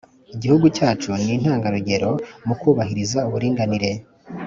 [0.35, 2.09] igihugu cyacu ni intangarugero
[2.47, 3.91] mu kubahiriza uburinganire